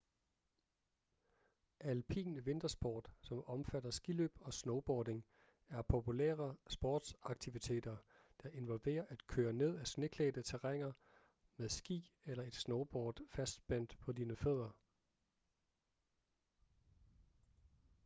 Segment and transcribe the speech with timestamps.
[1.79, 5.25] alpin vintersport som omfatter skiløb og snowboarding
[5.69, 7.97] er populære sportsaktiviteter
[8.43, 10.91] der involverer at køre ned af sneklædte terræner
[11.57, 14.71] med ski eller et snowboard fastspændt på dine fødder